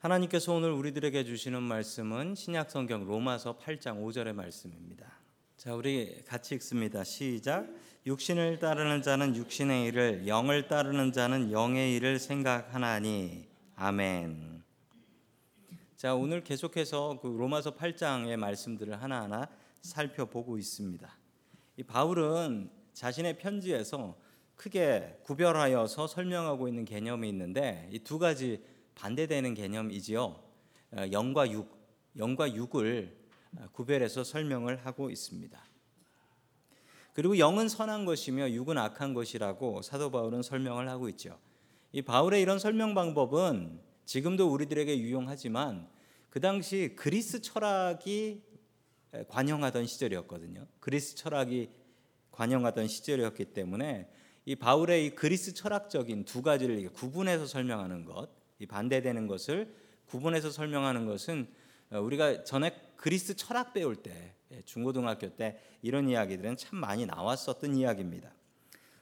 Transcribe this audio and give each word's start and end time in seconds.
하나님께서 0.00 0.54
오늘 0.54 0.70
우리들에게 0.70 1.24
주시는 1.24 1.62
말씀은 1.62 2.34
신약 2.34 2.70
성경 2.70 3.04
로마서 3.04 3.58
8장 3.58 4.02
5절의 4.02 4.32
말씀입니다. 4.32 5.12
자, 5.58 5.74
우리 5.74 6.24
같이 6.24 6.54
읽습니다. 6.54 7.04
시작. 7.04 7.68
육신을 8.06 8.60
따르는 8.60 9.02
자는 9.02 9.36
육신의 9.36 9.84
일을, 9.88 10.26
영을 10.26 10.68
따르는 10.68 11.12
자는 11.12 11.52
영의 11.52 11.96
일을 11.96 12.18
생각하나니. 12.18 13.46
아멘. 13.76 14.62
자, 15.98 16.14
오늘 16.14 16.42
계속해서 16.44 17.18
그 17.20 17.26
로마서 17.26 17.76
8장의 17.76 18.38
말씀들을 18.38 19.02
하나하나 19.02 19.50
살펴보고 19.82 20.56
있습니다. 20.56 21.14
이 21.76 21.82
바울은 21.82 22.70
자신의 22.94 23.36
편지에서 23.36 24.16
크게 24.56 25.20
구별하여서 25.24 26.06
설명하고 26.06 26.68
있는 26.68 26.86
개념이 26.86 27.28
있는데 27.28 27.86
이 27.92 27.98
두 27.98 28.18
가지 28.18 28.62
반대되는 29.00 29.54
개념이지요. 29.54 30.22
어, 30.92 31.04
영과 31.10 31.50
육, 31.50 31.74
영과 32.18 32.52
육을 32.54 33.16
구별해서 33.72 34.24
설명을 34.24 34.84
하고 34.84 35.10
있습니다. 35.10 35.58
그리고 37.14 37.38
영은 37.38 37.68
선한 37.68 38.04
것이며 38.04 38.50
육은 38.50 38.78
악한 38.78 39.14
것이라고 39.14 39.82
사도 39.82 40.10
바울은 40.10 40.42
설명을 40.42 40.88
하고 40.88 41.08
있죠. 41.08 41.38
이 41.92 42.02
바울의 42.02 42.42
이런 42.42 42.58
설명 42.58 42.94
방법은 42.94 43.80
지금도 44.04 44.52
우리들에게 44.52 44.98
유용하지만 44.98 45.88
그 46.28 46.40
당시 46.40 46.94
그리스 46.94 47.40
철학이 47.40 48.42
관영하던 49.28 49.86
시절이었거든요. 49.86 50.66
그리스 50.78 51.16
철학이 51.16 51.70
관영하던 52.30 52.86
시절이었기 52.86 53.46
때문에 53.46 54.08
이 54.44 54.54
바울의 54.54 55.06
이 55.06 55.10
그리스 55.14 55.52
철학적인 55.54 56.26
두 56.26 56.42
가지를 56.42 56.88
구분해서 56.90 57.46
설명하는 57.46 58.04
것, 58.04 58.28
이 58.28 58.39
반대되는 58.66 59.26
것을 59.26 59.74
구분해서 60.06 60.50
설명하는 60.50 61.06
것은 61.06 61.48
어, 61.90 62.00
우리가 62.00 62.44
전에 62.44 62.74
그리스 62.96 63.34
철학 63.34 63.72
배울 63.72 63.96
때 63.96 64.34
예, 64.52 64.62
중고등학교 64.62 65.36
때 65.36 65.60
이런 65.82 66.08
이야기들은 66.08 66.56
참 66.56 66.78
많이 66.78 67.06
나왔었던 67.06 67.74
이야기입니다. 67.74 68.32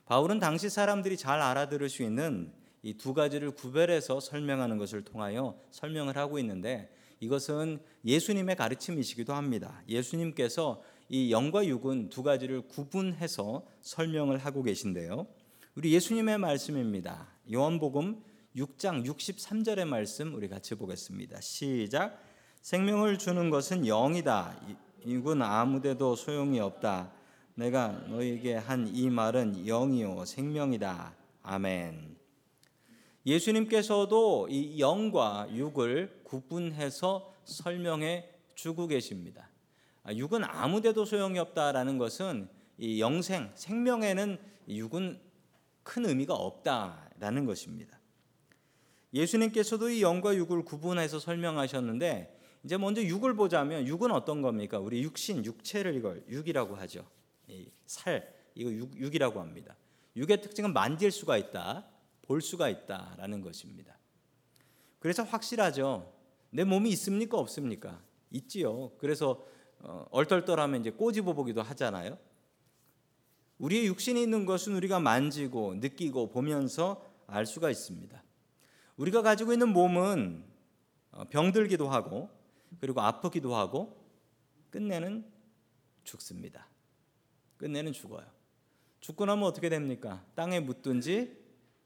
바울은 0.07 0.39
당시 0.39 0.71
사람들이 0.71 1.17
잘 1.17 1.41
알아들을 1.41 1.89
수 1.89 2.03
있는 2.03 2.53
이 2.83 2.95
두 2.95 3.13
가지를 3.15 3.51
구별해서 3.53 4.21
설명하는 4.21 4.79
것을 4.79 5.03
통하여 5.03 5.61
설명을 5.71 6.17
하고 6.17 6.39
있는데 6.39 6.91
이것은 7.21 7.81
예수님의 8.05 8.57
가르침이시기도 8.57 9.35
합니다. 9.35 9.83
예수님께서 9.89 10.83
이 11.09 11.33
영과 11.33 11.67
육은 11.67 12.11
두 12.11 12.23
가지를 12.23 12.63
구분해서 12.63 13.67
설명을 13.81 14.39
하고 14.39 14.63
계신데요. 14.63 15.27
우리 15.75 15.93
예수님의 15.95 16.39
말씀입니다. 16.39 17.29
요한복음 17.53 18.23
6장 18.59 19.07
63절의 19.07 19.87
말씀 19.87 20.35
우리 20.35 20.49
같이 20.49 20.75
보겠습니다. 20.75 21.41
시작. 21.41 22.21
생명을 22.61 23.17
주는 23.19 23.51
것은 23.51 23.87
영이다. 23.87 24.61
이군 25.05 25.43
아무데도 25.43 26.17
소용이 26.17 26.59
없다. 26.59 27.13
내가 27.55 27.89
너에게 28.09 28.55
한 28.55 28.89
이 28.93 29.11
말은 29.11 29.65
영이요 29.67 30.25
생명이다. 30.25 31.15
아멘. 31.43 32.17
예수님께서도 33.27 34.49
이 34.51 34.81
영과 34.81 35.47
육을 35.53 36.23
구분해서 36.25 37.33
설명해 37.45 38.29
주고 38.57 38.89
계십니다. 38.89 39.49
아, 40.03 40.13
육은 40.13 40.43
아무데도 40.43 41.05
소용이 41.05 41.39
없다라는 41.39 41.99
것은 41.99 42.49
이 42.79 43.01
영생, 43.01 43.53
생명에는 43.55 44.39
육은 44.69 45.21
큰 45.85 46.07
의미가 46.07 46.35
없다라는 46.35 47.45
것입니다. 47.45 47.98
예수님께서도 49.13 49.91
이 49.91 50.03
영과 50.03 50.35
육을 50.35 50.65
구분해서 50.65 51.19
설명하셨는데 51.19 52.37
이제 52.65 52.77
먼저 52.77 53.03
육을 53.03 53.35
보자면 53.35 53.87
육은 53.87 54.11
어떤 54.11 54.43
겁니까? 54.43 54.79
우리 54.79 55.03
육신, 55.03 55.45
육체를 55.45 55.95
이걸 55.95 56.25
육이라고 56.29 56.75
하죠. 56.77 57.07
살 57.87 58.35
이거 58.55 58.71
육, 58.71 58.97
육이라고 58.97 59.41
합니다. 59.41 59.77
육의 60.17 60.43
특징은 60.43 60.73
만질 60.73 61.11
수가 61.11 61.37
있다, 61.37 61.87
볼 62.23 62.43
수가 62.43 62.69
있다라는 62.69 63.41
것입니다. 63.41 63.97
그래서 64.99 65.23
확실하죠. 65.23 66.13
내 66.51 66.65
몸이 66.65 66.91
있습니까 66.91 67.39
없습니까? 67.39 68.03
있지요. 68.31 68.91
그래서 68.99 69.45
어, 69.81 70.07
얼떨떨하면 70.11 70.81
이제 70.81 70.91
꼬집어 70.91 71.35
보기도 71.35 71.63
하잖아요. 71.63 72.19
우리의 73.59 73.87
육신이 73.87 74.21
있는 74.23 74.45
것은 74.45 74.75
우리가 74.75 75.01
만지고 75.01 75.75
느끼고 75.77 76.31
보면서 76.31 77.05
알 77.27 77.47
수가 77.47 77.71
있습니다. 77.71 78.23
우리가 78.99 79.23
가지고 79.23 79.53
있는 79.53 79.71
몸은 79.71 80.45
어, 81.13 81.25
병들기도 81.25 81.89
하고 81.89 82.29
그리고 82.81 83.01
아프기도 83.01 83.55
하고 83.55 83.97
끝내는 84.71 85.25
죽습니다. 86.05 86.67
끝내는 87.57 87.93
죽어요. 87.93 88.27
죽고 89.01 89.25
나면 89.25 89.45
어떻게 89.45 89.69
됩니까? 89.69 90.25
땅에 90.35 90.61
묻든지 90.61 91.37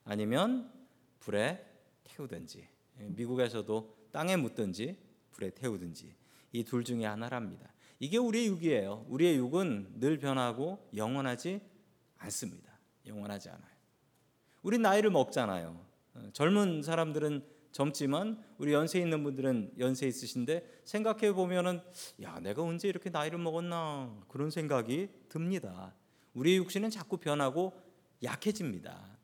아니면 0.04 0.72
불에 1.20 1.64
태우든지 2.04 2.66
예, 3.00 3.02
미국에서도 3.08 3.96
땅에 4.10 4.36
묻든지 4.36 4.98
불에 5.30 5.50
태우든지 5.50 6.14
이 6.52 6.64
둘 6.64 6.84
중에 6.84 7.04
하나랍니다. 7.06 7.72
이게 7.98 8.18
우리의 8.18 8.46
육이에요. 8.48 9.06
우리의 9.08 9.36
육은 9.36 10.00
늘 10.00 10.18
변하고 10.18 10.90
영원하지 10.94 11.60
않습니다. 12.18 12.72
영원하지 13.06 13.48
않아요. 13.48 13.72
우리 14.62 14.78
나이를 14.78 15.10
먹잖아요. 15.10 15.91
어, 16.14 16.28
젊은 16.32 16.82
사람들은 16.82 17.42
젊지만 17.72 18.42
우리 18.58 18.72
연세 18.72 19.00
있는 19.00 19.22
분들은 19.24 19.72
연세 19.78 20.06
있으신데 20.06 20.82
생각해 20.84 21.32
보면은 21.32 21.80
야 22.22 22.38
내가 22.40 22.62
언제 22.62 22.88
이렇게 22.88 23.08
나이를 23.10 23.38
먹었나 23.38 24.14
그런 24.28 24.50
생각이 24.50 25.08
듭니다. 25.28 25.94
우리 26.34 26.56
육신은 26.56 26.90
자꾸 26.90 27.16
변하고 27.16 27.72
약해집니다. 28.22 29.18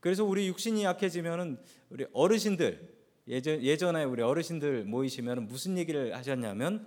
그래서 0.00 0.24
우리 0.24 0.46
육신이 0.48 0.84
약해지면은 0.84 1.58
우리 1.90 2.06
어르신들 2.12 2.96
예전 3.28 3.62
예전에 3.62 4.04
우리 4.04 4.22
어르신들 4.22 4.84
모이시면 4.84 5.48
무슨 5.48 5.76
얘기를 5.78 6.14
하셨냐면 6.16 6.86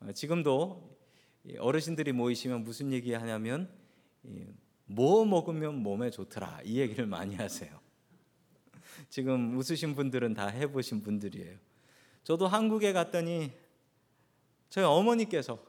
어, 0.00 0.12
지금도 0.12 0.92
어르신들이 1.58 2.12
모이시면 2.12 2.62
무슨 2.62 2.92
얘기 2.92 3.12
하냐면 3.14 3.68
뭐 4.84 5.24
먹으면 5.24 5.76
몸에 5.76 6.10
좋더라 6.10 6.60
이 6.64 6.78
얘기를 6.78 7.06
많이 7.06 7.34
하세요. 7.34 7.81
지금 9.12 9.58
웃으신 9.58 9.94
분들은 9.94 10.32
다 10.32 10.46
해보신 10.46 11.02
분들이에요. 11.02 11.58
저도 12.24 12.46
한국에 12.46 12.94
갔더니 12.94 13.52
저희 14.70 14.86
어머니께서 14.86 15.62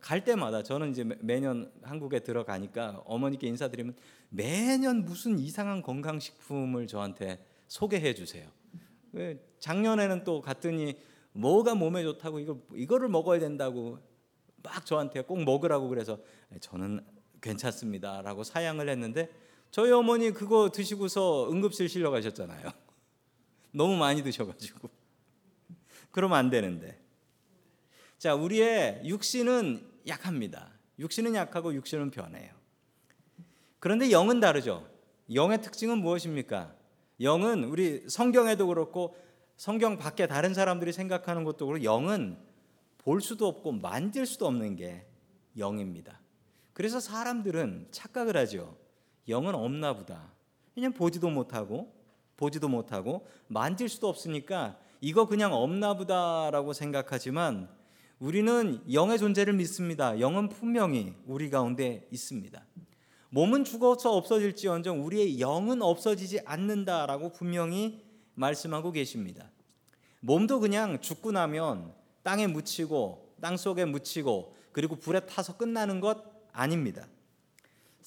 갈 0.00 0.24
때마다 0.24 0.62
저는 0.62 0.92
이제 0.92 1.04
매년 1.20 1.70
한국에 1.82 2.20
들어가니까 2.20 3.02
어머니께 3.04 3.46
인사드리면 3.48 3.94
매년 4.30 5.04
무슨 5.04 5.38
이상한 5.38 5.82
건강식품을 5.82 6.86
저한테 6.86 7.44
소개해 7.66 8.14
주세요. 8.14 8.48
작년에는 9.58 10.24
또 10.24 10.40
갔더니 10.40 10.98
뭐가 11.32 11.74
몸에 11.74 12.02
좋다고 12.02 12.40
이거 12.40 12.62
이거를 12.72 13.10
먹어야 13.10 13.40
된다고 13.40 13.98
막 14.62 14.86
저한테 14.86 15.20
꼭 15.20 15.44
먹으라고 15.44 15.90
그래서 15.90 16.18
저는 16.60 17.04
괜찮습니다라고 17.42 18.42
사양을 18.42 18.88
했는데 18.88 19.28
저희 19.70 19.92
어머니 19.92 20.32
그거 20.32 20.70
드시고서 20.70 21.50
응급실 21.50 21.88
실려 21.88 22.10
가셨잖아요. 22.10 22.70
너무 23.72 23.96
많이 23.96 24.22
드셔가지고. 24.22 24.88
그러면 26.10 26.38
안 26.38 26.50
되는데. 26.50 26.98
자, 28.18 28.34
우리의 28.34 29.02
육신은 29.04 29.86
약합니다. 30.06 30.70
육신은 30.98 31.34
약하고 31.34 31.74
육신은 31.74 32.10
변해요. 32.10 32.52
그런데 33.78 34.10
영은 34.10 34.40
다르죠. 34.40 34.88
영의 35.32 35.62
특징은 35.62 35.98
무엇입니까? 35.98 36.74
영은 37.20 37.64
우리 37.64 38.08
성경에도 38.08 38.66
그렇고 38.66 39.16
성경 39.56 39.98
밖에 39.98 40.26
다른 40.26 40.54
사람들이 40.54 40.92
생각하는 40.92 41.44
것도 41.44 41.66
그렇고 41.66 41.84
영은 41.84 42.38
볼 42.98 43.20
수도 43.20 43.46
없고 43.46 43.72
만질 43.72 44.26
수도 44.26 44.46
없는 44.46 44.76
게 44.76 45.06
영입니다. 45.56 46.20
그래서 46.72 47.00
사람들은 47.00 47.88
착각을 47.90 48.36
하죠. 48.36 48.76
영은 49.28 49.54
없나 49.54 49.94
보다. 49.94 50.32
그냥 50.74 50.92
보지도 50.92 51.30
못하고 51.30 51.92
보지도 52.36 52.68
못하고 52.68 53.26
만질 53.48 53.88
수도 53.88 54.08
없으니까 54.08 54.78
이거 55.00 55.26
그냥 55.26 55.52
없나 55.52 55.94
보다라고 55.94 56.72
생각하지만 56.72 57.68
우리는 58.18 58.80
영의 58.92 59.18
존재를 59.18 59.52
믿습니다. 59.54 60.18
영은 60.18 60.48
분명히 60.48 61.14
우리 61.26 61.50
가운데 61.50 62.08
있습니다. 62.10 62.64
몸은 63.30 63.64
죽어서 63.64 64.16
없어질지언정 64.16 65.04
우리의 65.04 65.38
영은 65.40 65.82
없어지지 65.82 66.40
않는다라고 66.44 67.32
분명히 67.32 68.02
말씀하고 68.34 68.90
계십니다. 68.92 69.50
몸도 70.20 70.60
그냥 70.60 71.00
죽고 71.00 71.32
나면 71.32 71.92
땅에 72.22 72.46
묻히고 72.46 73.34
땅 73.40 73.56
속에 73.56 73.84
묻히고 73.84 74.56
그리고 74.72 74.96
불에 74.96 75.20
타서 75.20 75.56
끝나는 75.56 76.00
것 76.00 76.24
아닙니다. 76.52 77.06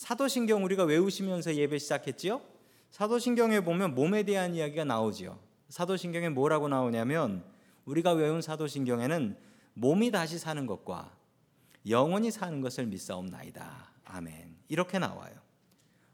사도신경 0.02 0.64
우리가 0.66 0.84
외우시면서 0.86 1.54
예배 1.54 1.78
시작했지요? 1.78 2.42
사도신경에 2.90 3.60
보면 3.60 3.94
몸에 3.94 4.24
대한 4.24 4.56
이야기가 4.56 4.84
나오지요. 4.84 5.38
사도신경에 5.70 6.30
뭐라고 6.30 6.68
나오냐면 6.68 7.46
우리가 7.86 8.14
외운 8.14 8.42
사도신경에는 8.42 9.38
몸이 9.76 10.10
다시 10.10 10.40
사는 10.40 10.66
것과 10.66 11.16
영원히 11.88 12.32
사는 12.32 12.62
것을 12.62 12.88
믿사옵나이다. 12.88 13.92
아멘. 14.06 14.58
이렇게 14.70 14.98
나와요. 14.98 15.36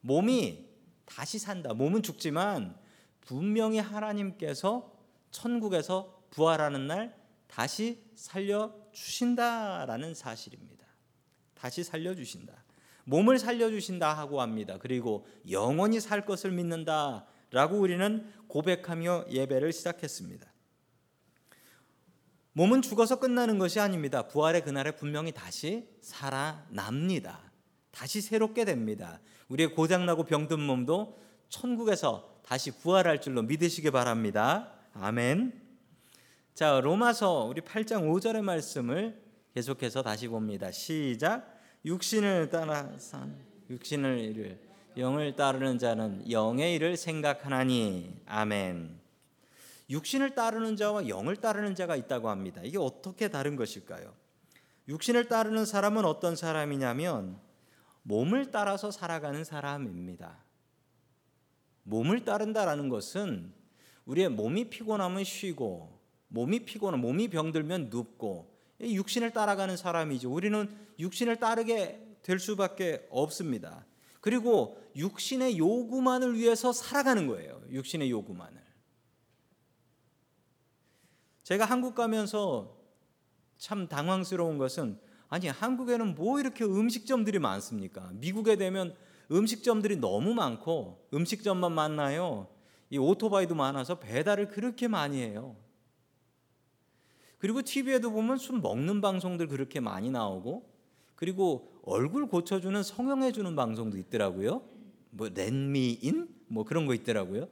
몸이 0.01 0.67
다시 1.05 1.39
산다. 1.39 1.73
몸은 1.73 2.03
죽지만 2.03 2.75
분명히 3.21 3.79
하나님께서 3.79 4.91
천국에서 5.31 6.23
부활하는 6.31 6.87
날 6.87 7.15
다시 7.47 8.03
살려 8.15 8.75
주신다라는 8.91 10.13
사실입니다. 10.13 10.85
다시 11.53 11.85
살려 11.85 12.13
주신다. 12.13 12.67
몸을 13.07 13.39
살려 13.39 13.69
주신다 13.69 14.13
하고 14.13 14.41
합니다. 14.41 14.77
그리고 14.81 15.25
영원히 15.49 16.01
살 16.01 16.25
것을 16.25 16.51
믿는다 16.51 17.25
라고 17.51 17.77
우리는 17.77 18.29
고백하며 18.47 19.25
예배를 19.29 19.71
시작했습니다. 19.71 20.51
몸은 22.51 22.81
죽어서 22.81 23.19
끝나는 23.19 23.59
것이 23.59 23.79
아닙니다. 23.79 24.27
부활의 24.27 24.65
그날에 24.65 24.91
분명히 24.91 25.31
다시 25.31 25.87
살아납니다. 26.01 27.39
다시 27.91 28.19
새롭게 28.19 28.65
됩니다. 28.65 29.21
우리의 29.47 29.73
고장나고 29.73 30.25
병든 30.25 30.59
몸도 30.59 31.17
천국에서 31.47 32.41
다시 32.43 32.71
부활할 32.71 33.21
줄로 33.21 33.41
믿으시기 33.41 33.89
바랍니다. 33.89 34.73
아멘. 34.93 35.61
자, 36.53 36.81
로마서 36.81 37.45
우리 37.45 37.61
8장 37.61 38.09
5절의 38.09 38.41
말씀을 38.41 39.21
계속해서 39.53 40.01
다시 40.01 40.27
봅니다. 40.27 40.71
시작. 40.71 41.56
육신을 41.85 42.49
따라 42.49 42.97
산 42.97 43.37
육신을 43.69 44.19
일을 44.19 44.59
영을 44.97 45.35
따르는 45.35 45.77
자는 45.77 46.29
영의 46.31 46.75
일을 46.75 46.97
생각하나니. 46.97 48.21
아멘. 48.25 48.99
육신을 49.89 50.35
따르는 50.35 50.75
자와 50.75 51.07
영을 51.07 51.35
따르는 51.37 51.75
자가 51.75 51.95
있다고 51.95 52.29
합니다. 52.29 52.61
이게 52.63 52.77
어떻게 52.77 53.27
다른 53.27 53.55
것일까요? 53.55 54.11
육신을 54.87 55.27
따르는 55.27 55.65
사람은 55.65 56.03
어떤 56.05 56.35
사람이냐면 56.35 57.37
몸을 58.03 58.51
따라서 58.51 58.89
살아가는 58.89 59.43
사람입니다. 59.43 60.35
몸을 61.83 62.25
따른다라는 62.25 62.89
것은 62.89 63.53
우리의 64.05 64.29
몸이 64.29 64.69
피곤하면 64.69 65.23
쉬고 65.23 65.97
몸이 66.29 66.65
피곤하 66.65 66.97
몸이 66.97 67.29
병들면 67.29 67.89
눕고 67.89 68.56
육신을 68.79 69.31
따라가는 69.31 69.77
사람이죠. 69.77 70.31
우리는 70.31 70.75
육신을 70.99 71.37
따르게 71.37 72.17
될 72.21 72.39
수밖에 72.39 73.07
없습니다. 73.09 73.85
그리고 74.21 74.77
육신의 74.95 75.57
요구만을 75.57 76.35
위해서 76.37 76.73
살아가는 76.73 77.27
거예요. 77.27 77.61
육신의 77.69 78.11
요구만을. 78.11 78.61
제가 81.43 81.65
한국 81.65 81.95
가면서 81.95 82.77
참 83.57 83.87
당황스러운 83.87 84.57
것은 84.57 84.99
아니 85.29 85.47
한국에는 85.47 86.15
뭐 86.15 86.39
이렇게 86.39 86.63
음식점들이 86.63 87.39
많습니까? 87.39 88.11
미국에 88.13 88.57
되면 88.57 88.95
음식점들이 89.31 89.97
너무 89.97 90.33
많고 90.33 91.07
음식점만 91.13 91.71
많나요? 91.71 92.47
이 92.89 92.97
오토바이도 92.97 93.55
많아서 93.55 93.99
배달을 93.99 94.49
그렇게 94.49 94.87
많이 94.87 95.21
해요. 95.21 95.55
그리고 97.37 97.61
TV에도 97.61 98.11
보면 98.11 98.37
술 98.37 98.59
먹는 98.59 99.01
방송들 99.01 99.47
그렇게 99.47 99.79
많이 99.79 100.09
나오고 100.09 100.69
그리고 101.15 101.71
얼굴 101.83 102.27
고쳐주는 102.27 102.81
성형해주는 102.83 103.55
방송도 103.55 103.97
있더라고요. 103.97 104.61
뭐 105.11 105.29
렌미인 105.29 106.27
뭐 106.47 106.63
그런 106.63 106.85
거 106.85 106.93
있더라고요. 106.93 107.47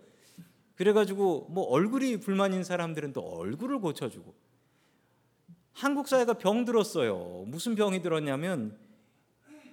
그래가지고 0.75 1.47
뭐 1.49 1.63
얼굴이 1.65 2.19
불만인 2.19 2.63
사람들은 2.63 3.13
또 3.13 3.21
얼굴을 3.21 3.79
고쳐주고 3.79 4.35
한국 5.73 6.07
사회가 6.07 6.33
병 6.35 6.65
들었어요. 6.65 7.45
무슨 7.47 7.75
병이 7.75 8.01
들었냐면 8.01 8.77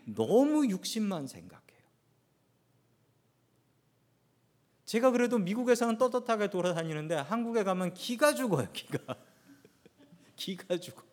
너무 0.04 0.66
육신만 0.68 1.26
생각해요. 1.26 1.62
제가 4.84 5.10
그래도 5.10 5.38
미국에서는 5.38 5.98
떳떳하게 5.98 6.50
돌아다니는데 6.50 7.14
한국에 7.14 7.64
가면 7.64 7.94
기가 7.94 8.34
죽어요. 8.34 8.68
기가 8.72 8.98
기가 10.42 10.76
죽어요. 10.76 11.06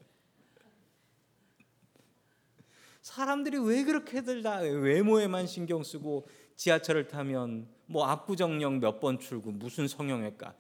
사람들이 3.01 3.59
왜 3.59 3.83
그렇게들 3.83 4.41
다 4.41 4.57
외모에만 4.57 5.45
신경 5.45 5.83
쓰고 5.83 6.27
지하철을 6.55 7.07
타면 7.07 7.67
뭐 7.85 8.05
압구정역 8.07 8.79
몇 8.79 8.99
번 8.99 9.19
출구 9.19 9.51
무슨 9.51 9.87
성형외과 9.87 10.55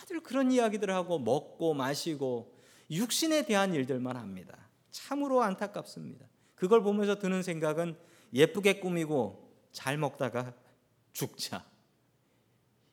다들 0.00 0.20
그런 0.20 0.50
이야기들 0.50 0.90
하고 0.90 1.20
먹고 1.20 1.74
마시고 1.74 2.52
육신에 2.90 3.46
대한 3.46 3.74
일들만 3.74 4.16
합니다. 4.16 4.58
참으로 4.90 5.42
안타깝습니다. 5.42 6.26
그걸 6.56 6.82
보면서 6.82 7.18
드는 7.18 7.42
생각은 7.44 7.96
예쁘게 8.34 8.80
꾸미고 8.80 9.52
잘 9.70 9.96
먹다가 9.98 10.52
죽자. 11.12 11.64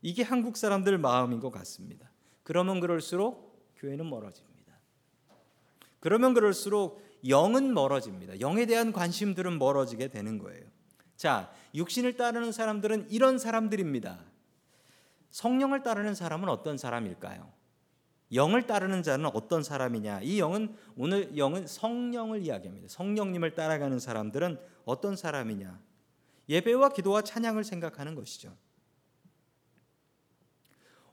이게 0.01 0.21
한국 0.21 0.57
사람들 0.57 0.97
마음인 0.99 1.39
것 1.39 1.49
같습니다. 1.49 2.11
그러면 2.43 2.79
그럴수록 2.79 3.73
교회는 3.77 4.07
멀어집니다. 4.09 4.54
그러면 6.05 6.35
그럴수록 6.35 7.03
영은 7.27 7.73
멀어집니다. 7.73 8.39
영에 8.39 8.67
대한 8.67 8.93
관심들은 8.93 9.57
멀어지게 9.57 10.09
되는 10.09 10.37
거예요. 10.37 10.63
자, 11.15 11.51
육신을 11.73 12.15
따르는 12.15 12.51
사람들은 12.51 13.07
이런 13.09 13.39
사람들입니다. 13.39 14.19
성령을 15.31 15.81
따르는 15.81 16.13
사람은 16.13 16.47
어떤 16.47 16.77
사람일까요? 16.77 17.51
영을 18.33 18.67
따르는 18.67 19.01
자는 19.01 19.31
어떤 19.33 19.63
사람이냐? 19.63 20.21
이 20.21 20.37
영은 20.37 20.75
오늘 20.95 21.35
영은 21.35 21.65
성령을 21.65 22.43
이야기합니다. 22.43 22.87
성령님을 22.87 23.55
따라가는 23.55 23.97
사람들은 23.97 24.59
어떤 24.85 25.15
사람이냐? 25.15 25.79
예배와 26.49 26.89
기도와 26.89 27.23
찬양을 27.23 27.63
생각하는 27.63 28.13
것이죠. 28.13 28.55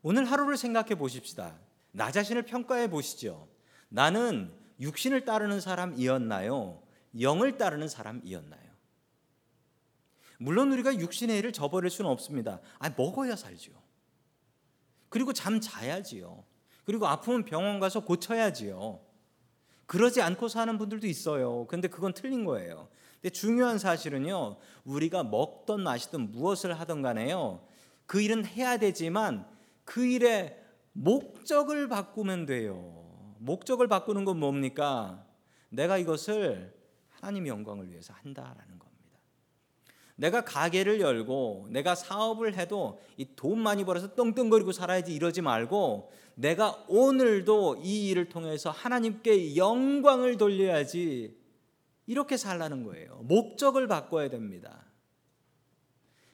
오늘 0.02 0.26
하루를 0.26 0.58
생각해 0.58 0.96
보십시다. 0.96 1.56
나 1.92 2.10
자신을 2.10 2.42
평가해 2.42 2.90
보시죠. 2.90 3.48
나는 3.88 4.60
육신을 4.82 5.24
따르는 5.24 5.60
사람이었나요? 5.60 6.82
영을 7.20 7.56
따르는 7.56 7.88
사람이었나요? 7.88 8.60
물론 10.38 10.72
우리가 10.72 10.98
육신의 10.98 11.38
일을 11.38 11.52
저버릴 11.52 11.88
수는 11.88 12.10
없습니다. 12.10 12.60
아, 12.78 12.90
먹어야 12.90 13.36
살죠. 13.36 13.72
그리고 15.08 15.32
잠 15.32 15.60
자야지요. 15.60 16.44
그리고 16.84 17.06
아프면 17.06 17.44
병원 17.44 17.78
가서 17.78 18.04
고쳐야지요. 18.04 19.00
그러지 19.86 20.20
않고 20.20 20.48
사는 20.48 20.76
분들도 20.78 21.06
있어요. 21.06 21.66
근데 21.68 21.86
그건 21.86 22.12
틀린 22.12 22.44
거예요. 22.44 22.88
근데 23.20 23.30
중요한 23.30 23.78
사실은요. 23.78 24.56
우리가 24.84 25.22
먹던 25.22 25.82
마시던 25.82 26.32
무엇을 26.32 26.78
하던 26.80 27.02
간에요. 27.02 27.64
그 28.06 28.20
일은 28.20 28.44
해야 28.44 28.78
되지만 28.78 29.46
그 29.84 30.04
일의 30.04 30.58
목적을 30.92 31.88
바꾸면 31.88 32.46
돼요. 32.46 33.01
목적을 33.42 33.88
바꾸는 33.88 34.24
건 34.24 34.38
뭡니까? 34.38 35.26
내가 35.68 35.98
이것을 35.98 36.72
하나님 37.08 37.46
영광을 37.46 37.90
위해서 37.90 38.14
한다라는 38.14 38.78
겁니다. 38.78 38.92
내가 40.16 40.44
가게를 40.44 41.00
열고 41.00 41.66
내가 41.70 41.94
사업을 41.94 42.56
해도 42.56 43.00
이 43.16 43.26
돈 43.34 43.58
많이 43.58 43.84
벌어서 43.84 44.14
떵떵거리고 44.14 44.72
살아야지 44.72 45.12
이러지 45.14 45.42
말고 45.42 46.12
내가 46.34 46.84
오늘도 46.88 47.80
이 47.82 48.08
일을 48.10 48.28
통해서 48.28 48.70
하나님께 48.70 49.56
영광을 49.56 50.36
돌려야지 50.36 51.36
이렇게 52.06 52.36
살라는 52.36 52.84
거예요. 52.84 53.20
목적을 53.24 53.88
바꿔야 53.88 54.28
됩니다. 54.28 54.84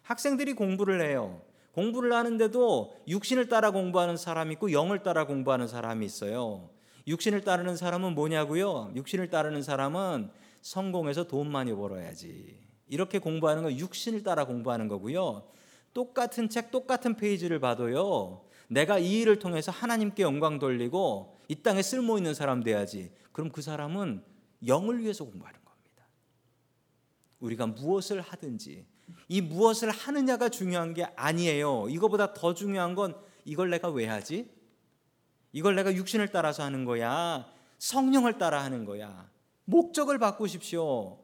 학생들이 0.02 0.54
공부를 0.54 1.00
해요. 1.02 1.42
공부를 1.72 2.12
하는데도 2.12 2.96
육신을 3.06 3.48
따라 3.48 3.70
공부하는 3.70 4.16
사람이 4.16 4.54
있고 4.54 4.72
영을 4.72 5.02
따라 5.02 5.26
공부하는 5.26 5.68
사람이 5.68 6.04
있어요. 6.04 6.70
육신을 7.08 7.40
따르는 7.40 7.76
사람은 7.76 8.14
뭐냐고요? 8.14 8.92
육신을 8.94 9.30
따르는 9.30 9.62
사람은 9.62 10.30
성공해서 10.60 11.26
돈 11.26 11.50
많이 11.50 11.72
벌어야지. 11.72 12.60
이렇게 12.86 13.18
공부하는 13.18 13.62
건 13.62 13.78
육신을 13.78 14.22
따라 14.22 14.44
공부하는 14.44 14.88
거고요. 14.88 15.48
똑같은 15.94 16.50
책, 16.50 16.70
똑같은 16.70 17.16
페이지를 17.16 17.60
봐도요. 17.60 18.44
내가 18.68 18.98
이 18.98 19.20
일을 19.20 19.38
통해서 19.38 19.72
하나님께 19.72 20.22
영광 20.22 20.58
돌리고 20.58 21.38
이 21.48 21.62
땅에 21.62 21.80
쓸모 21.80 22.18
있는 22.18 22.34
사람 22.34 22.62
돼야지. 22.62 23.10
그럼 23.32 23.50
그 23.50 23.62
사람은 23.62 24.22
영을 24.66 25.00
위해서 25.00 25.24
공부하는 25.24 25.58
겁니다. 25.64 26.06
우리가 27.40 27.66
무엇을 27.66 28.20
하든지 28.20 28.86
이 29.28 29.40
무엇을 29.40 29.90
하느냐가 29.90 30.50
중요한 30.50 30.92
게 30.92 31.04
아니에요. 31.16 31.86
이거보다 31.88 32.34
더 32.34 32.52
중요한 32.52 32.94
건 32.94 33.16
이걸 33.46 33.70
내가 33.70 33.88
왜 33.88 34.06
하지? 34.06 34.57
이걸 35.52 35.74
내가 35.74 35.94
육신을 35.94 36.28
따라서 36.28 36.62
하는 36.62 36.84
거야. 36.84 37.46
성령을 37.78 38.38
따라 38.38 38.62
하는 38.62 38.84
거야. 38.84 39.30
목적을 39.64 40.18
바꾸십시오. 40.18 41.18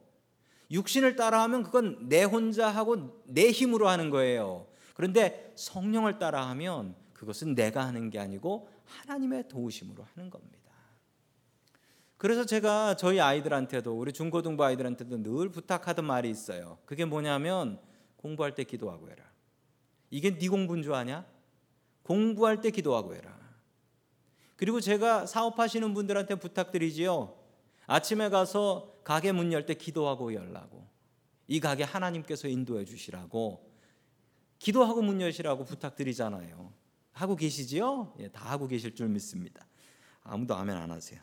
육신을 0.71 1.17
따라하면 1.17 1.63
그건 1.63 2.09
내 2.09 2.25
혼자 2.25 2.69
하고 2.69 3.23
내 3.27 3.51
힘으로 3.51 3.89
하는 3.89 4.11
거예요. 4.11 4.67
그런데 4.95 5.53
성령을 5.57 6.19
따라하면 6.19 6.95
그것은 7.13 7.55
내가 7.55 7.87
하는 7.87 8.11
게 8.11 8.19
아니고 8.19 8.69
하나님의 8.85 9.49
도우심으로 9.49 10.05
하는 10.15 10.31
겁니다. 10.31 10.59
그래서 12.17 12.47
제가 12.47 12.97
저희 12.97 13.21
아이들한테도 13.21 13.99
우리 13.99 14.13
중고등부 14.13 14.65
아이들한테도 14.65 15.23
늘 15.23 15.51
부탁하던 15.51 16.07
말이 16.07 16.31
있어요. 16.31 16.79
그게 16.87 17.05
뭐냐면 17.05 17.79
공부할 18.17 18.55
때 18.55 18.65
기도하고 18.65 19.11
해라. 19.11 19.25
이게 20.11 20.39
네 20.39 20.49
공부인 20.49 20.83
줄 20.83 20.95
아냐? 20.95 21.27
공부할 22.03 22.61
때 22.61 22.71
기도하고 22.71 23.15
해라. 23.15 23.44
그리고 24.57 24.81
제가 24.81 25.27
사업하시는 25.27 25.95
분들한테 25.95 26.37
부탁드리지요. 26.37 27.37
아침에 27.87 28.29
가서 28.29 28.95
가게 29.05 29.33
문 29.33 29.53
열 29.53 29.67
때 29.67 29.75
기도하고 29.75 30.33
열라고. 30.35 30.87
이 31.49 31.61
가게 31.61 31.83
하나님께서 31.85 32.49
인도해 32.49 32.85
주시라고. 32.85 33.71
기도하고 34.59 35.03
문 35.03 35.21
여시라고 35.21 35.65
부탁드리잖아요. 35.65 36.73
하고 37.13 37.37
계시지요? 37.37 38.15
예, 38.21 38.29
다 38.29 38.51
하고 38.51 38.67
계실 38.67 38.95
줄 38.95 39.09
믿습니다. 39.09 39.67
아무도 40.23 40.55
아멘 40.55 40.77
안 40.77 40.91
하세요. 40.91 41.21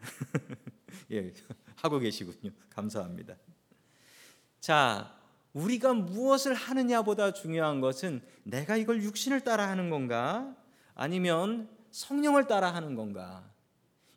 예, 1.12 1.32
하고 1.76 1.98
계시군요. 1.98 2.50
감사합니다. 2.68 3.36
자, 4.60 5.16
우리가 5.54 5.94
무엇을 5.94 6.54
하느냐보다 6.54 7.32
중요한 7.32 7.80
것은 7.80 8.20
내가 8.42 8.76
이걸 8.76 9.02
육신을 9.02 9.40
따라 9.42 9.68
하는 9.68 9.88
건가? 9.88 10.54
아니면 10.94 11.68
성령을 11.94 12.48
따라 12.48 12.74
하는 12.74 12.96
건가? 12.96 13.48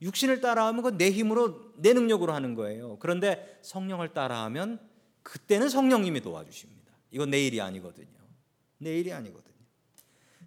육신을 0.02 0.42
따라하면 0.42 0.82
그건 0.82 0.98
내 0.98 1.12
힘으로 1.12 1.74
내 1.76 1.94
능력으로 1.94 2.34
하는 2.34 2.56
거예요. 2.56 2.98
그런데 3.00 3.60
성령을 3.62 4.14
따라하면 4.14 4.80
그때는 5.22 5.70
성령님이 5.70 6.22
도와주십니다. 6.22 6.92
이건 7.12 7.30
내 7.30 7.46
일이 7.46 7.62
아니거든요. 7.62 8.08
내 8.80 8.98
일이 8.98 9.14
아니거든요. 9.14 9.56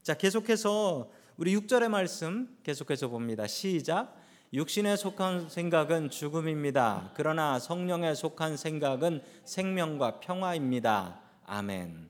자, 0.03 0.15
계속해서 0.15 1.11
우리 1.37 1.57
6절의 1.57 1.89
말씀 1.89 2.59
계속해서 2.65 3.09
봅니다. 3.09 3.47
시작. 3.47 4.17
육신에 4.53 4.97
속한 4.97 5.51
생각은 5.51 6.11
죽음입니다. 6.11 7.13
그러나 7.15 7.61
성령에 7.61 8.15
속한 8.15 8.57
생각은 8.57 9.23
생명과 9.45 10.19
평화입니다. 10.19 11.21
아멘. 11.47 12.09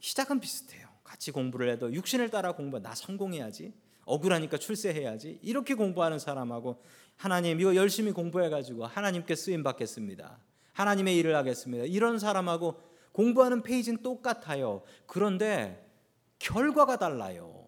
시작은 0.00 0.40
비슷해요. 0.40 0.86
같이 1.02 1.30
공부를 1.30 1.70
해도 1.70 1.90
육신을 1.90 2.28
따라 2.28 2.52
공부, 2.52 2.78
나 2.78 2.94
성공해야지. 2.94 3.87
억울하니까 4.08 4.56
출세해야지. 4.58 5.38
이렇게 5.42 5.74
공부하는 5.74 6.18
사람하고 6.18 6.82
하나님 7.16 7.60
이거 7.60 7.76
열심히 7.76 8.12
공부해 8.12 8.48
가지고 8.48 8.86
하나님께 8.86 9.34
쓰임 9.34 9.62
받겠습니다. 9.62 10.38
하나님의 10.72 11.16
일을 11.18 11.36
하겠습니다. 11.36 11.84
이런 11.84 12.18
사람하고 12.18 12.80
공부하는 13.12 13.62
페이지는 13.62 14.02
똑같아요. 14.02 14.82
그런데 15.06 15.84
결과가 16.38 16.96
달라요. 16.96 17.66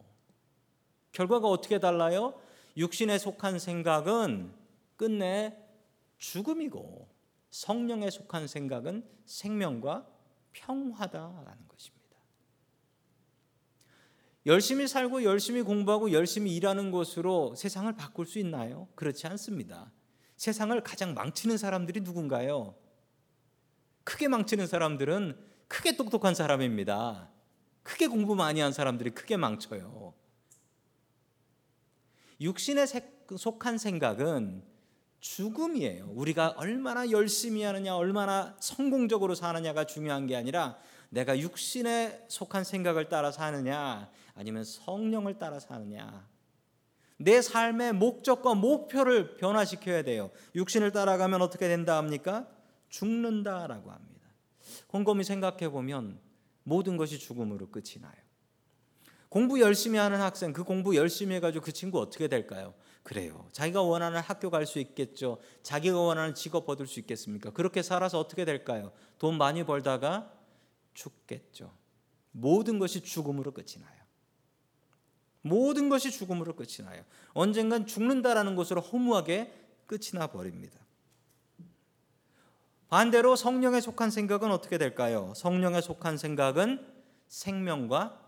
결과가 1.12 1.48
어떻게 1.48 1.78
달라요? 1.78 2.40
육신에 2.76 3.18
속한 3.18 3.58
생각은 3.58 4.52
끝내 4.96 5.56
죽음이고 6.18 7.08
성령에 7.50 8.10
속한 8.10 8.46
생각은 8.46 9.04
생명과 9.24 10.06
평화다라는 10.52 11.68
것입니다. 11.68 11.99
열심히 14.46 14.88
살고 14.88 15.24
열심히 15.24 15.62
공부하고 15.62 16.12
열심히 16.12 16.54
일하는 16.54 16.90
것으로 16.90 17.54
세상을 17.54 17.94
바꿀 17.96 18.26
수 18.26 18.38
있나요? 18.38 18.88
그렇지 18.94 19.26
않습니다. 19.26 19.92
세상을 20.36 20.80
가장 20.82 21.12
망치는 21.14 21.58
사람들이 21.58 22.00
누군가요? 22.00 22.74
크게 24.04 24.28
망치는 24.28 24.66
사람들은 24.66 25.38
크게 25.68 25.96
똑똑한 25.96 26.34
사람입니다. 26.34 27.30
크게 27.82 28.06
공부 28.06 28.34
많이 28.34 28.60
한 28.60 28.72
사람들이 28.72 29.10
크게 29.10 29.36
망쳐요. 29.36 30.14
육신에 32.40 32.86
속한 33.36 33.76
생각은 33.76 34.64
죽음이에요. 35.20 36.10
우리가 36.14 36.54
얼마나 36.56 37.10
열심히 37.10 37.62
하느냐, 37.62 37.94
얼마나 37.94 38.56
성공적으로 38.60 39.34
사느냐가 39.34 39.84
중요한 39.84 40.26
게 40.26 40.34
아니라 40.34 40.78
내가 41.10 41.38
육신에 41.38 42.24
속한 42.28 42.64
생각을 42.64 43.08
따라 43.08 43.30
사느냐, 43.30 44.10
아니면 44.34 44.64
성령을 44.64 45.38
따라 45.38 45.60
사느냐. 45.60 46.26
내 47.18 47.42
삶의 47.42 47.92
목적과 47.92 48.54
목표를 48.54 49.36
변화시켜야 49.36 50.02
돼요. 50.02 50.30
육신을 50.54 50.92
따라가면 50.92 51.42
어떻게 51.42 51.68
된다 51.68 51.98
합니까? 51.98 52.48
죽는다라고 52.88 53.90
합니다. 53.90 54.20
곰곰이 54.86 55.24
생각해 55.24 55.68
보면 55.68 56.18
모든 56.62 56.96
것이 56.96 57.18
죽음으로 57.18 57.68
끝이 57.70 58.00
나요. 58.00 58.14
공부 59.28 59.60
열심히 59.60 59.98
하는 59.98 60.20
학생 60.20 60.52
그 60.52 60.64
공부 60.64 60.96
열심히 60.96 61.36
해가지고 61.36 61.64
그 61.64 61.72
친구 61.72 62.00
어떻게 62.00 62.26
될까요? 62.26 62.74
그래요. 63.02 63.48
자기가 63.52 63.82
원하는 63.82 64.20
학교 64.20 64.50
갈 64.50 64.66
수 64.66 64.78
있겠죠. 64.78 65.38
자기가 65.62 65.98
원하는 66.00 66.34
직업 66.34 66.68
얻을 66.68 66.86
수 66.86 66.98
있겠습니까? 67.00 67.50
그렇게 67.50 67.82
살아서 67.82 68.18
어떻게 68.18 68.44
될까요? 68.44 68.92
돈 69.18 69.38
많이 69.38 69.64
벌다가 69.64 70.32
죽겠죠. 70.94 71.72
모든 72.32 72.78
것이 72.78 73.02
죽음으로 73.02 73.52
끝이 73.52 73.74
나요. 73.80 74.00
모든 75.42 75.88
것이 75.88 76.10
죽음으로 76.10 76.54
끝이 76.54 76.84
나요. 76.84 77.02
언젠간 77.32 77.86
죽는다라는 77.86 78.56
것으로 78.56 78.80
허무하게 78.80 79.52
끝이 79.86 80.10
나 80.12 80.26
버립니다. 80.26 80.78
반대로 82.88 83.36
성령에 83.36 83.80
속한 83.80 84.10
생각은 84.10 84.50
어떻게 84.50 84.76
될까요? 84.76 85.32
성령에 85.36 85.80
속한 85.80 86.18
생각은 86.18 86.86
생명과 87.28 88.20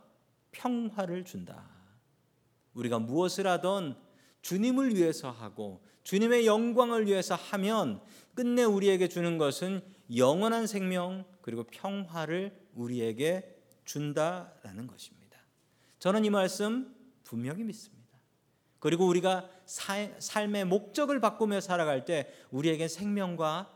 평화를 0.53 1.25
준다. 1.25 1.69
우리가 2.75 3.01
무엇을 3.01 3.47
하던 3.47 4.01
주님을 4.43 4.95
위해서 4.95 5.31
하고 5.31 5.83
주님의 6.05 6.47
영광을 6.47 7.07
위해서 7.07 7.35
하면 7.35 8.01
끝내 8.35 8.63
우리에게 8.65 9.09
주는 9.09 9.39
것은 9.39 9.83
영원한 10.17 10.67
생명 10.67 11.25
그리고 11.43 11.65
평화를 11.65 12.57
우리에게 12.75 13.57
준다라는 13.85 14.87
것입니다. 14.87 15.39
저는 15.99 16.25
이 16.25 16.31
말씀 16.31 16.95
분명히 17.25 17.65
믿습니다. 17.65 18.03
그리고 18.79 19.07
우리가 19.07 19.49
삶의 19.67 20.65
목적을 20.65 21.21
바꾸며 21.21 21.61
살아갈 21.61 22.05
때 22.05 22.33
우리에게 22.51 22.89
생명과 22.89 23.71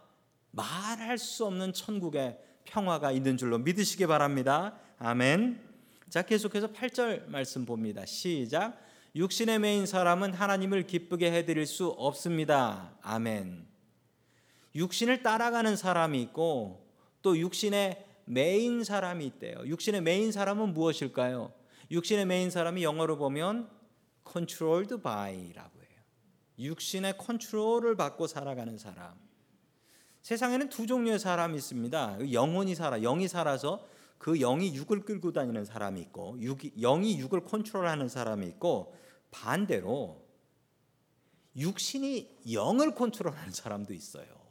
말할 0.51 1.19
수 1.19 1.47
없는 1.47 1.73
천국의 1.73 2.39
평화가 2.65 3.13
있는 3.13 3.37
줄로 3.37 3.59
믿으시기 3.59 4.07
바랍니다. 4.07 4.79
아멘. 4.99 5.63
자, 6.09 6.23
계속해서 6.23 6.73
8절 6.73 7.29
말씀 7.29 7.65
봅니다. 7.65 8.05
시작. 8.07 8.81
육신에 9.15 9.61
매인 9.61 9.87
사람은 9.87 10.35
하나님을 10.35 10.87
기쁘게 10.87 11.33
해드릴 11.33 11.67
수 11.67 11.89
없습니다. 11.89 12.97
아멘. 13.03 13.67
육신을 14.75 15.23
따라가는 15.23 15.77
사람이 15.77 16.21
있고 16.23 16.86
또 17.27 17.37
육신에 17.37 18.07
매인 18.27 18.85
사람이 18.85 19.27
있대요. 19.27 19.67
육신에 19.67 20.01
매인 20.03 20.31
사람은 20.31 20.73
무엇일까요? 20.73 21.53
육신에 21.91 22.25
매인 22.25 22.51
사람이 22.51 22.85
영어로 22.85 23.19
보면 23.19 23.69
controlled 24.31 25.03
by라고 25.03 25.81
해요. 25.81 26.01
육신의 26.57 27.19
컨트롤을 27.19 27.97
받고 27.97 28.29
살아가는 28.29 28.79
사람. 28.79 29.19
세상에는 30.23 30.69
두 30.69 30.87
종류의 30.87 31.19
사람이 31.19 31.57
있습니다. 31.57 32.33
영혼이 32.33 32.77
살아, 32.77 33.01
영이 33.01 33.27
살아서 33.27 33.85
그 34.19 34.39
영이 34.39 34.77
육을 34.77 35.01
끌고 35.01 35.33
다니는 35.33 35.65
사람이 35.65 36.01
있고 36.03 36.37
육이, 36.39 36.75
영이 36.81 37.19
육을 37.19 37.41
컨트롤하는 37.41 38.09
사람이 38.09 38.47
있고 38.51 38.95
반대로 39.33 40.25
육신이 41.57 42.53
영을 42.53 42.95
컨트롤하는 42.95 43.51
사람도 43.51 43.95
있어요. 43.95 44.46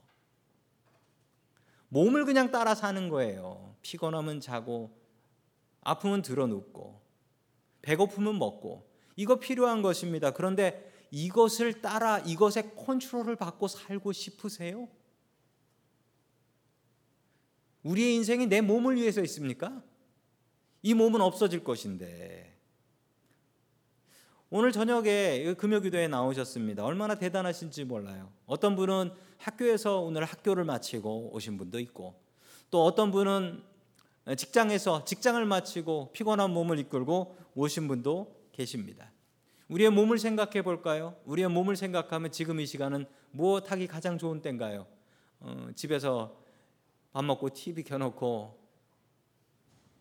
몸을 1.90 2.26
그냥 2.26 2.52
따라 2.52 2.76
사는 2.76 3.10
거예요. 3.10 3.76
피곤하면 3.82 4.42
자고 4.42 4.92
아프면 5.82 6.22
들어눕고 6.22 7.02
배고프면 7.82 8.40
먹고 8.40 8.90
이거 9.16 9.40
필요한 9.40 9.82
것입니다. 9.82 10.32
그런데 10.32 10.92
이것을 11.12 11.82
따라 11.82 12.20
이것의 12.20 12.76
컨트롤을 12.76 13.36
받고 13.36 13.68
살고 13.68 14.12
싶으세요? 14.12 14.90
우리의 17.84 18.16
인생이 18.16 18.48
내 18.48 18.62
몸을 18.62 18.96
위해서 18.96 19.22
있습니까? 19.22 19.84
이 20.82 20.94
몸은 20.94 21.22
없어질 21.22 21.64
것인데. 21.64 22.55
오늘 24.52 24.72
저녁에 24.72 25.56
금요기도에 25.56 26.08
나오셨습니다. 26.08 26.86
얼마나 26.86 27.16
대단하신지 27.16 27.84
몰라요. 27.84 28.32
어떤 28.46 28.76
분은 28.76 29.12
학교에서 29.38 30.02
오늘 30.02 30.24
학교를 30.24 30.64
마치고 30.66 31.32
오신 31.34 31.58
분도 31.58 31.80
있고, 31.80 32.14
또 32.70 32.86
어떤 32.86 33.12
분은 33.12 33.64
직장에서 34.38 35.04
직장을 35.04 35.44
마치고 35.44 36.12
피곤한 36.14 36.52
몸을 36.52 36.78
이끌고 36.78 37.36
오신 37.56 37.88
분도 37.88 38.36
계십니다. 38.52 39.12
우리의 39.68 39.90
몸을 39.90 40.20
생각해 40.20 40.62
볼까요? 40.62 41.16
우리의 41.26 41.50
몸을 41.50 41.76
생각하면 41.76 42.32
지금 42.32 42.60
이 42.60 42.68
시간은 42.68 43.08
무엇하기 43.32 43.88
가장 43.88 44.20
좋은 44.20 44.44
때인가요? 44.44 44.86
어, 45.40 45.70
집에서 45.76 46.38
밥 47.14 47.26
먹고 47.26 47.50
TV 47.50 47.84
켜놓고 47.84 48.60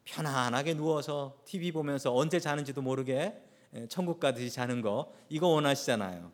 편안하게 0.05 0.75
누워서 0.75 1.41
TV 1.47 1.73
보면서 1.73 2.15
언제 2.15 2.39
자는지도 2.39 2.83
모르게 2.83 3.15
예, 3.15 3.45
천국 3.89 4.21
가듯이 4.21 4.51
자는 4.51 4.81
거 4.81 5.13
이거 5.29 5.49
원하시잖아요. 5.49 6.33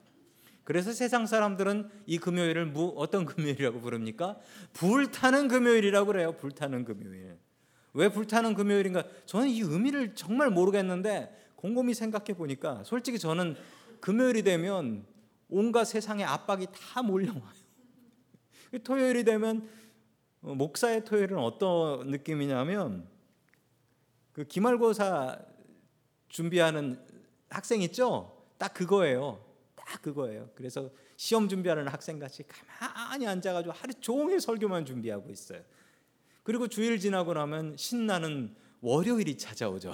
그래서 0.65 0.93
세상 0.93 1.27
사람들은 1.27 1.89
이 2.07 2.19
금요일을 2.19 2.67
무, 2.67 2.95
어떤 2.97 3.25
금요일이라고 3.27 3.81
부릅니까? 3.81 4.39
불타는 4.73 5.49
금요일이라고 5.49 6.07
그래요. 6.07 6.33
불타는 6.37 6.85
금요일. 6.85 7.39
왜 7.93 8.09
불타는 8.09 8.55
금요일인가? 8.55 9.05
저는 9.27 9.49
이 9.49 9.61
의미를 9.61 10.15
정말 10.15 10.51
모르겠는데 10.51 11.37
곰곰이 11.57 11.95
생각해 11.95 12.35
보니까 12.37 12.85
솔직히 12.85 13.19
저는 13.19 13.57
금요일이 14.01 14.43
되면 14.43 15.05
온갖 15.49 15.85
세상의 15.85 16.25
압박이 16.25 16.69
다 16.73 17.03
몰려와요. 17.03 17.61
토요일이 18.85 19.25
되면 19.25 19.69
어, 20.43 20.55
목사의 20.55 21.05
토요일은 21.05 21.37
어떤 21.37 22.09
느낌이냐면 22.09 23.07
그 24.33 24.45
기말고사 24.45 25.39
준비하는 26.29 27.05
학생 27.51 27.83
있죠? 27.83 28.45
딱 28.57 28.73
그거예요. 28.73 29.45
딱 29.75 30.01
그거예요. 30.01 30.49
그래서 30.55 30.91
시험 31.17 31.49
준비하는 31.49 31.89
학생 31.89 32.19
같이 32.19 32.45
가만히 32.79 33.27
앉아가지고 33.27 33.73
하루 33.75 33.93
종일 33.95 34.41
설교만 34.41 34.87
준비하고 34.87 35.31
있어요. 35.31 35.61
그리고 36.43 36.69
주일 36.69 36.99
지나고 36.99 37.35
나면 37.35 37.77
신나는 37.77 38.55
월요일이 38.81 39.37
찾아오죠. 39.37 39.93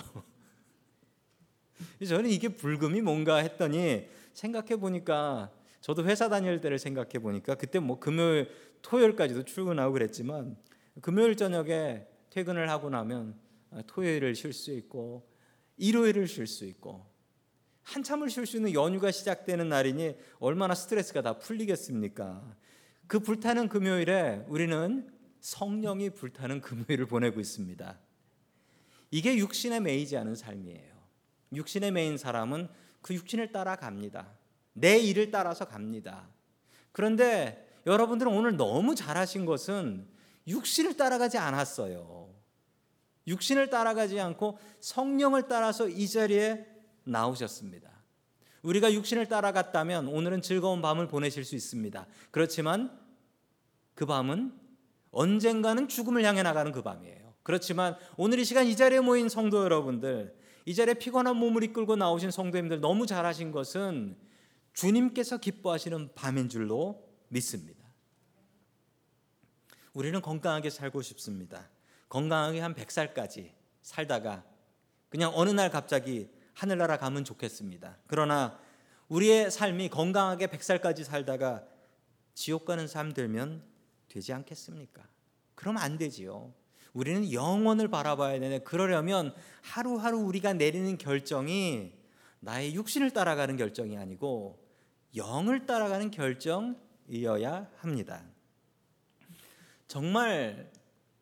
저는 2.06 2.30
이게 2.30 2.48
불금이 2.48 3.00
뭔가 3.00 3.36
했더니 3.36 4.08
생각해 4.32 4.76
보니까 4.76 5.50
저도 5.80 6.04
회사 6.04 6.28
다닐 6.28 6.60
때를 6.60 6.78
생각해 6.78 7.18
보니까 7.20 7.54
그때 7.54 7.78
뭐 7.78 7.98
금요일 7.98 8.50
토요일까지도 8.82 9.44
출근하고 9.44 9.92
그랬지만 9.92 10.56
금요일 11.00 11.36
저녁에 11.36 12.06
퇴근을 12.30 12.70
하고 12.70 12.90
나면 12.90 13.38
토요일을 13.86 14.34
쉴 14.34 14.52
수 14.52 14.72
있고 14.72 15.28
일요일을 15.76 16.26
쉴 16.26 16.46
수 16.46 16.64
있고 16.64 17.06
한참을 17.86 18.28
쉴 18.30 18.46
수 18.46 18.56
있는 18.56 18.74
연휴가 18.74 19.12
시작되는 19.12 19.68
날이니 19.68 20.16
얼마나 20.40 20.74
스트레스가 20.74 21.22
다 21.22 21.38
풀리겠습니까? 21.38 22.56
그 23.06 23.20
불타는 23.20 23.68
금요일에 23.68 24.44
우리는 24.48 25.08
성령이 25.40 26.10
불타는 26.10 26.62
금요일을 26.62 27.06
보내고 27.06 27.38
있습니다. 27.38 27.96
이게 29.12 29.36
육신에 29.36 29.78
매이지 29.78 30.16
않은 30.16 30.34
삶이에요. 30.34 30.96
육신에 31.54 31.92
매인 31.92 32.18
사람은 32.18 32.68
그 33.02 33.14
육신을 33.14 33.52
따라갑니다. 33.52 34.32
내 34.72 34.98
일을 34.98 35.30
따라서 35.30 35.64
갑니다. 35.64 36.28
그런데 36.90 37.72
여러분들은 37.86 38.32
오늘 38.32 38.56
너무 38.56 38.96
잘하신 38.96 39.46
것은 39.46 40.08
육신을 40.48 40.96
따라가지 40.96 41.38
않았어요. 41.38 42.34
육신을 43.28 43.70
따라가지 43.70 44.18
않고 44.18 44.58
성령을 44.80 45.46
따라서 45.46 45.88
이 45.88 46.08
자리에 46.08 46.75
나오셨습니다. 47.06 47.90
우리가 48.62 48.92
육신을 48.92 49.26
따라갔다면 49.26 50.08
오늘은 50.08 50.42
즐거운 50.42 50.82
밤을 50.82 51.08
보내실 51.08 51.44
수 51.44 51.54
있습니다. 51.54 52.06
그렇지만 52.30 52.98
그 53.94 54.06
밤은 54.06 54.52
언젠가는 55.12 55.88
죽음을 55.88 56.24
향해 56.24 56.42
나가는 56.42 56.70
그 56.72 56.82
밤이에요. 56.82 57.34
그렇지만 57.42 57.96
오늘 58.16 58.40
이 58.40 58.44
시간 58.44 58.66
이 58.66 58.76
자리에 58.76 59.00
모인 59.00 59.28
성도 59.28 59.62
여러분들, 59.62 60.36
이 60.64 60.74
자리에 60.74 60.94
피곤한 60.94 61.36
몸을 61.36 61.62
이끌고 61.62 61.94
나오신 61.94 62.32
성도님들 62.32 62.80
너무 62.80 63.06
잘하신 63.06 63.52
것은 63.52 64.16
주님께서 64.72 65.38
기뻐하시는 65.38 66.10
밤인 66.14 66.48
줄로 66.48 67.08
믿습니다. 67.28 67.86
우리는 69.94 70.20
건강하게 70.20 70.70
살고 70.70 71.02
싶습니다. 71.02 71.70
건강하게 72.08 72.60
한 72.60 72.74
100살까지 72.74 73.52
살다가 73.80 74.44
그냥 75.08 75.32
어느 75.34 75.50
날 75.50 75.70
갑자기 75.70 76.28
하늘나라 76.56 76.96
가면 76.96 77.24
좋겠습니다. 77.24 77.98
그러나 78.06 78.58
우리의 79.08 79.50
삶이 79.50 79.90
건강하게 79.90 80.46
100살까지 80.46 81.04
살다가 81.04 81.62
지옥 82.32 82.64
가는 82.64 82.88
삶 82.88 83.12
되면 83.12 83.62
되지 84.08 84.32
않겠습니까? 84.32 85.06
그럼 85.54 85.76
안 85.76 85.98
되지요. 85.98 86.54
우리는 86.94 87.30
영원을 87.30 87.88
바라봐야 87.88 88.40
되는데 88.40 88.64
그러려면 88.64 89.34
하루하루 89.60 90.18
우리가 90.20 90.54
내리는 90.54 90.96
결정이 90.96 91.92
나의 92.40 92.74
육신을 92.74 93.10
따라가는 93.10 93.58
결정이 93.58 93.98
아니고 93.98 94.58
영을 95.14 95.66
따라가는 95.66 96.10
결정이어야 96.10 97.70
합니다. 97.76 98.24
정말 99.88 100.72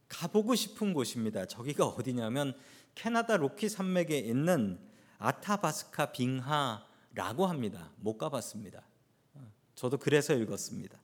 가보고 0.08 0.54
싶은 0.54 0.94
곳입니다. 0.94 1.46
저기가 1.46 1.86
어디냐면 1.86 2.56
캐나다 2.94 3.36
로키 3.36 3.68
산맥에 3.68 4.16
있는 4.18 4.78
아타바스카 5.18 6.12
빙하라고 6.12 7.46
합니다. 7.46 7.90
못 7.96 8.18
가봤습니다. 8.18 8.82
저도 9.74 9.98
그래서 9.98 10.34
읽었습니다. 10.34 10.98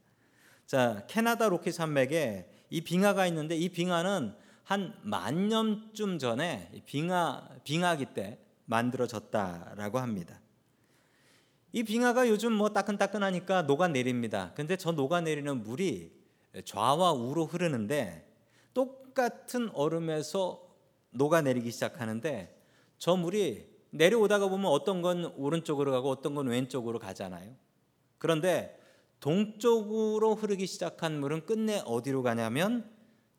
자, 0.66 1.04
캐나다 1.08 1.48
로키 1.48 1.72
산맥에 1.72 2.48
이 2.70 2.80
빙하가 2.82 3.26
있는데 3.26 3.56
이 3.56 3.68
빙하는 3.68 4.34
한 4.70 4.94
만 5.02 5.48
년쯤 5.48 6.20
전에 6.20 6.70
빙하 6.86 7.48
빙하기 7.64 8.14
때 8.14 8.38
만들어졌다라고 8.66 9.98
합니다. 9.98 10.40
이 11.72 11.82
빙하가 11.82 12.28
요즘 12.28 12.52
뭐 12.52 12.68
따끈따끈하니까 12.68 13.62
녹아내립니다. 13.62 14.52
근데 14.54 14.76
저 14.76 14.92
녹아내리는 14.92 15.64
물이 15.64 16.12
좌와 16.64 17.12
우로 17.12 17.46
흐르는데 17.46 18.32
똑같은 18.72 19.70
얼음에서 19.70 20.68
녹아내리기 21.10 21.72
시작하는데 21.72 22.56
저 22.98 23.16
물이 23.16 23.69
내려오다가 23.90 24.48
보면 24.48 24.66
어떤 24.70 25.02
건 25.02 25.32
오른쪽으로 25.36 25.90
가고 25.90 26.10
어떤 26.10 26.34
건 26.34 26.46
왼쪽으로 26.48 26.98
가잖아요. 26.98 27.54
그런데 28.18 28.78
동쪽으로 29.20 30.34
흐르기 30.34 30.66
시작한 30.66 31.20
물은 31.20 31.46
끝내 31.46 31.82
어디로 31.84 32.22
가냐면 32.22 32.90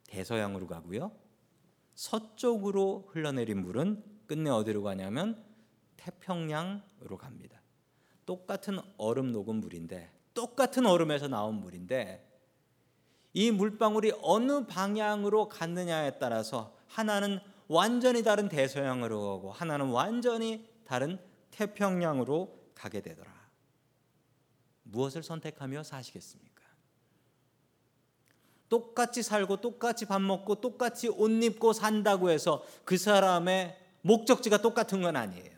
대서양으로 0.08 0.68
가고요. 0.68 1.12
서쪽으로 1.96 3.10
흘러내린 3.10 3.62
물은 3.62 4.04
끝내 4.28 4.50
어디로 4.50 4.84
가냐면 4.84 5.44
태평양으로 5.98 7.18
갑니다. 7.18 7.62
똑같은 8.26 8.80
얼음 8.98 9.32
녹은 9.32 9.56
물인데 9.56 10.12
똑같은 10.34 10.86
얼음에서 10.86 11.28
나온 11.28 11.56
물인데 11.56 12.28
이 13.34 13.52
물방울이 13.52 14.14
어느 14.22 14.66
방향으로 14.66 15.48
갔느냐에 15.48 16.18
따라서 16.20 16.76
하나는 16.88 17.40
완전히 17.72 18.22
다른 18.22 18.50
대서양으로 18.50 19.22
가고 19.22 19.52
하나는 19.54 19.92
완전히 19.92 20.68
다른 20.84 21.18
태평양으로 21.52 22.72
가게 22.76 23.00
되더라. 23.00 23.32
무엇을 24.84 25.24
선택하며 25.24 25.84
사시겠습니까? 25.84 26.52
똑같이 28.68 29.24
살고 29.24 29.62
똑같이 29.62 30.06
밥 30.06 30.22
먹고 30.22 30.56
똑같이 30.56 31.08
옷 31.08 31.30
입고 31.30 31.72
산다고 31.72 32.30
해서 32.30 32.62
그 32.84 32.98
사람의 32.98 33.78
목적지가 34.02 34.58
똑같은 34.58 35.02
건 35.02 35.16
아니에요. 35.16 35.58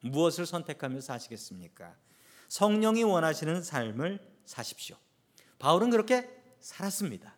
무엇을 0.00 0.46
선택하며 0.46 1.02
사시겠습니까? 1.02 1.94
성령이 2.48 3.02
원하시는 3.02 3.62
삶을 3.62 4.18
사십시오. 4.46 4.96
바울은 5.58 5.90
그렇게 5.90 6.26
살았습니다. 6.60 7.36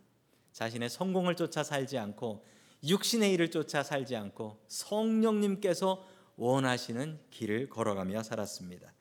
자신의 0.52 0.90
성공을 0.90 1.34
쫓아 1.34 1.64
살지 1.64 1.98
않고 1.98 2.44
육신의 2.86 3.32
일을 3.32 3.50
쫓아 3.50 3.82
살지 3.82 4.16
않고 4.16 4.58
성령님께서 4.68 6.06
원하시는 6.36 7.18
길을 7.30 7.68
걸어가며 7.68 8.22
살았습니다. 8.22 8.92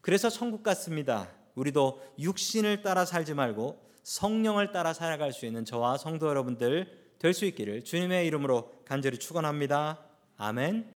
그래서 0.00 0.30
천국 0.30 0.62
같습니다. 0.62 1.30
우리도 1.54 2.02
육신을 2.18 2.82
따라 2.82 3.04
살지 3.04 3.34
말고 3.34 3.84
성령을 4.02 4.70
따라 4.72 4.92
살아갈 4.92 5.32
수 5.32 5.46
있는 5.46 5.64
저와 5.64 5.98
성도 5.98 6.28
여러분들 6.28 7.06
될 7.18 7.32
수 7.32 7.44
있기를 7.46 7.82
주님의 7.84 8.26
이름으로 8.26 8.70
간절히 8.84 9.18
축원합니다. 9.18 9.98
아멘. 10.36 10.92